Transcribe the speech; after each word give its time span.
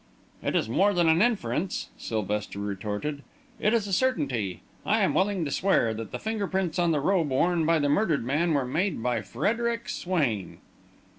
"It 0.41 0.55
is 0.55 0.67
more 0.67 0.95
than 0.95 1.07
an 1.07 1.21
inference," 1.21 1.89
Sylvester 1.95 2.57
retorted. 2.57 3.21
"It 3.59 3.71
is 3.71 3.85
a 3.87 3.93
certainty. 3.93 4.63
I 4.83 5.01
am 5.01 5.13
willing 5.13 5.45
to 5.45 5.51
swear 5.51 5.93
that 5.93 6.11
the 6.11 6.17
finger 6.17 6.47
prints 6.47 6.79
on 6.79 6.89
the 6.89 6.99
robe 6.99 7.29
worn 7.29 7.67
by 7.67 7.77
the 7.77 7.87
murdered 7.87 8.25
man 8.25 8.55
were 8.55 8.65
made 8.65 9.03
by 9.03 9.21
Frederic 9.21 9.87
Swain." 9.89 10.57